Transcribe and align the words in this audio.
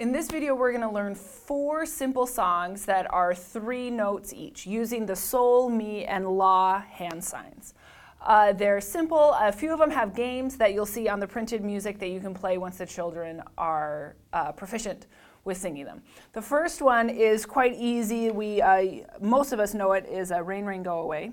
In 0.00 0.12
this 0.12 0.30
video, 0.30 0.54
we're 0.54 0.70
going 0.70 0.80
to 0.80 0.88
learn 0.88 1.14
four 1.14 1.84
simple 1.84 2.26
songs 2.26 2.86
that 2.86 3.06
are 3.12 3.34
three 3.34 3.90
notes 3.90 4.32
each, 4.32 4.66
using 4.66 5.04
the 5.04 5.14
sol, 5.14 5.68
mi, 5.68 6.06
and 6.06 6.26
la 6.26 6.80
hand 6.80 7.22
signs. 7.22 7.74
Uh, 8.22 8.54
they're 8.54 8.80
simple. 8.80 9.36
A 9.38 9.52
few 9.52 9.74
of 9.74 9.78
them 9.78 9.90
have 9.90 10.14
games 10.14 10.56
that 10.56 10.72
you'll 10.72 10.86
see 10.86 11.06
on 11.06 11.20
the 11.20 11.26
printed 11.26 11.62
music 11.62 11.98
that 11.98 12.08
you 12.08 12.18
can 12.18 12.32
play 12.32 12.56
once 12.56 12.78
the 12.78 12.86
children 12.86 13.42
are 13.58 14.16
uh, 14.32 14.52
proficient 14.52 15.06
with 15.44 15.58
singing 15.58 15.84
them. 15.84 16.00
The 16.32 16.40
first 16.40 16.80
one 16.80 17.10
is 17.10 17.44
quite 17.44 17.74
easy. 17.74 18.30
We, 18.30 18.62
uh, 18.62 19.04
most 19.20 19.52
of 19.52 19.60
us 19.60 19.74
know 19.74 19.92
it 19.92 20.06
is 20.06 20.30
a 20.30 20.42
Rain, 20.42 20.64
Rain, 20.64 20.82
Go 20.82 21.00
Away. 21.00 21.32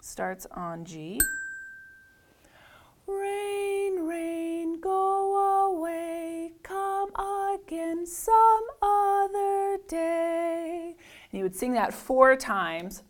Starts 0.00 0.46
on 0.52 0.84
G. 0.84 1.18
some 8.08 8.62
other 8.82 9.78
day. 9.86 10.96
And 11.30 11.38
you 11.38 11.44
would 11.44 11.54
sing 11.54 11.74
that 11.74 11.92
four 11.92 12.36
times 12.36 13.02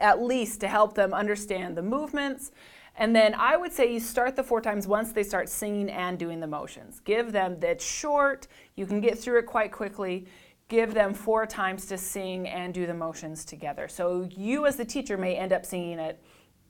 at 0.00 0.22
least 0.22 0.60
to 0.60 0.68
help 0.68 0.94
them 0.94 1.14
understand 1.14 1.76
the 1.76 1.82
movements. 1.82 2.50
And 2.96 3.14
then 3.14 3.34
I 3.34 3.56
would 3.56 3.72
say 3.72 3.92
you 3.92 4.00
start 4.00 4.36
the 4.36 4.42
four 4.42 4.60
times 4.60 4.86
once 4.86 5.12
they 5.12 5.22
start 5.22 5.48
singing 5.48 5.90
and 5.90 6.18
doing 6.18 6.40
the 6.40 6.46
motions. 6.46 7.00
Give 7.00 7.32
them 7.32 7.58
that 7.60 7.80
short, 7.80 8.46
you 8.76 8.86
can 8.86 9.00
get 9.00 9.18
through 9.18 9.38
it 9.38 9.46
quite 9.46 9.72
quickly. 9.72 10.26
Give 10.68 10.94
them 10.94 11.12
four 11.12 11.46
times 11.46 11.86
to 11.86 11.98
sing 11.98 12.48
and 12.48 12.72
do 12.72 12.86
the 12.86 12.94
motions 12.94 13.44
together. 13.44 13.86
So 13.88 14.28
you 14.30 14.66
as 14.66 14.76
the 14.76 14.84
teacher 14.84 15.16
may 15.16 15.36
end 15.36 15.52
up 15.52 15.66
singing 15.66 15.98
it 15.98 16.22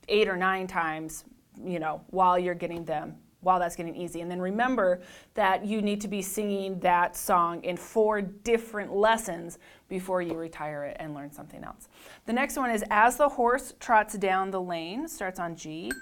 eight 0.09 0.29
or 0.29 0.37
nine 0.37 0.67
times, 0.67 1.25
you 1.63 1.79
know, 1.79 2.03
while 2.09 2.39
you're 2.39 2.55
getting 2.55 2.85
them 2.85 3.17
while 3.45 3.59
that's 3.59 3.77
getting 3.77 3.95
easy. 3.95 4.21
And 4.21 4.31
then 4.31 4.41
remember 4.41 5.01
that 5.35 5.65
you 5.65 5.83
need 5.83 6.01
to 6.01 6.09
be 6.09 6.23
singing 6.23 6.81
that 6.81 7.17
song 7.17 7.63
in 7.63 7.77
four 7.77 8.21
different 8.21 8.95
lessons 8.95 9.59
before 9.89 10.23
you 10.23 10.35
retire 10.35 10.85
it 10.85 10.97
and 10.99 11.15
learn 11.15 11.31
something 11.31 11.63
else. 11.63 11.89
The 12.27 12.33
next 12.33 12.57
one 12.57 12.71
is 12.71 12.85
As 12.91 13.17
the 13.17 13.29
Horse 13.29 13.75
Trots 13.79 14.15
Down 14.15 14.51
the 14.51 14.61
Lane, 14.61 15.07
starts 15.09 15.39
on 15.39 15.55
G. 15.57 15.93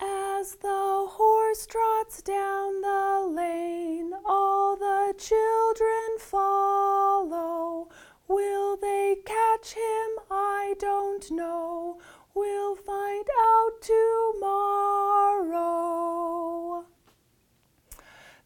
As 0.00 0.54
the 0.54 1.06
horse 1.08 1.66
trots 1.66 2.22
down 2.22 2.80
the 2.80 3.28
lane, 3.28 4.12
all 4.24 4.76
the 4.76 5.12
children 5.18 6.18
follow. 6.20 7.88
Will 8.28 8.76
they 8.76 9.16
catch 9.24 9.72
him? 9.72 10.10
I 10.30 10.74
don't 10.78 11.28
know. 11.32 11.67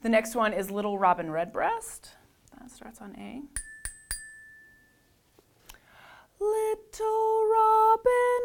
The 0.03 0.09
next 0.09 0.35
one 0.35 0.53
is 0.53 0.69
Little 0.69 0.99
Robin 0.99 1.31
Redbreast. 1.31 2.11
That 2.59 2.69
starts 2.73 3.01
on 3.01 3.15
A. 3.17 3.41
Little 6.41 7.47
Robin 7.53 8.43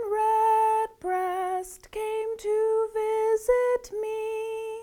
Redbreast 1.01 1.89
came 1.89 2.37
to 2.37 2.89
visit 2.93 3.91
me. 3.99 4.81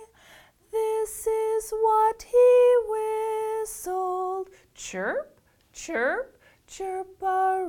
This 0.72 1.28
is 1.28 1.70
what 1.70 2.22
he 2.22 2.76
whistled. 2.88 4.48
Chirp, 4.74 5.40
chirp, 5.72 6.42
chirpery. 6.68 7.68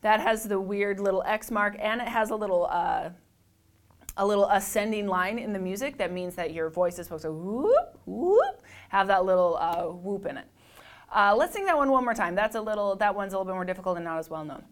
That 0.00 0.20
has 0.20 0.44
the 0.44 0.58
weird 0.58 0.98
little 0.98 1.22
X 1.26 1.50
mark 1.50 1.76
and 1.78 2.00
it 2.00 2.08
has 2.08 2.30
a 2.30 2.36
little 2.36 2.68
uh, 2.70 3.10
a 4.20 4.26
little 4.26 4.46
ascending 4.50 5.06
line 5.06 5.38
in 5.38 5.54
the 5.54 5.58
music 5.58 5.96
that 5.96 6.12
means 6.12 6.34
that 6.34 6.52
your 6.52 6.68
voice 6.68 6.98
is 6.98 7.06
supposed 7.06 7.22
to 7.22 7.32
whoop, 7.32 7.98
whoop, 8.04 8.62
have 8.90 9.06
that 9.06 9.24
little 9.24 9.56
uh, 9.56 9.84
whoop 9.84 10.26
in 10.26 10.36
it. 10.36 10.44
Uh, 11.10 11.34
let's 11.34 11.54
sing 11.54 11.64
that 11.64 11.74
one 11.76 11.90
one 11.90 12.04
more 12.04 12.12
time. 12.12 12.34
That's 12.34 12.54
a 12.54 12.60
little, 12.60 12.94
that 12.96 13.14
one's 13.14 13.32
a 13.32 13.38
little 13.38 13.50
bit 13.50 13.54
more 13.54 13.64
difficult 13.64 13.96
and 13.96 14.04
not 14.04 14.18
as 14.18 14.28
well 14.28 14.44
known. 14.44 14.62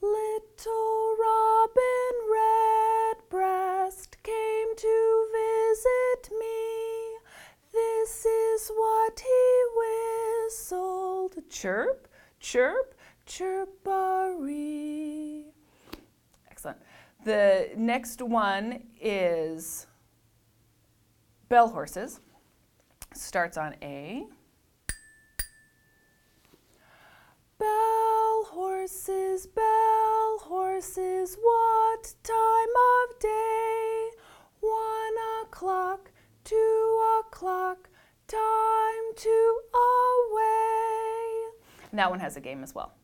Little 0.00 1.16
Robin 1.18 2.14
Redbreast 3.32 4.22
came 4.22 4.76
to 4.76 5.26
visit 5.32 6.30
me. 6.38 7.18
This 7.72 8.24
is 8.24 8.68
what 8.68 9.18
he 9.18 9.64
whistled. 10.46 11.34
Chirp, 11.50 12.06
chirp, 12.38 12.94
chirpery. 13.26 14.72
Excellent. 16.48 16.78
The 17.24 17.70
next 17.76 18.22
one 18.22 18.84
is 19.00 19.86
Bell 21.48 21.68
Horses. 21.68 22.20
Starts 23.12 23.56
on 23.56 23.74
A. 23.82 24.24
Bell 27.58 28.44
horses, 28.46 29.46
bell 29.48 30.38
horses, 30.42 31.36
what 31.42 32.14
time 32.22 32.34
of 32.34 33.18
day? 33.18 34.10
One 34.60 35.42
o'clock, 35.42 36.12
two 36.44 37.20
o'clock, 37.20 37.88
time 38.28 39.14
to 39.16 39.60
away. 39.74 40.48
And 41.90 41.98
that 41.98 42.10
one 42.10 42.20
has 42.20 42.36
a 42.36 42.40
game 42.40 42.62
as 42.62 42.74
well. 42.74 42.94